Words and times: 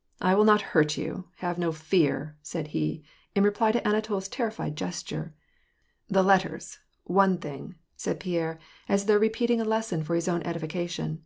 "I 0.20 0.34
will 0.34 0.42
not 0.42 0.62
hurt 0.74 0.96
you; 0.98 1.28
have 1.36 1.56
no 1.56 1.70
fear," 1.70 2.36
said 2.42 2.66
he, 2.74 3.04
in 3.36 3.44
reply 3.44 3.70
to 3.70 3.86
Anatol's 3.86 4.26
terrified 4.26 4.74
gesture. 4.74 5.32
"The 6.08 6.24
letters— 6.24 6.80
one 7.22 7.38
thing," 7.38 7.76
said 7.96 8.18
Pierre, 8.18 8.58
as 8.88 9.04
though 9.06 9.16
repeating 9.18 9.60
a 9.60 9.64
lesson 9.64 10.02
for 10.02 10.16
his 10.16 10.26
own 10.26 10.42
edification. 10.42 11.24